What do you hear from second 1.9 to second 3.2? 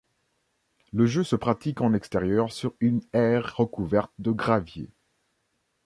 extérieur sur une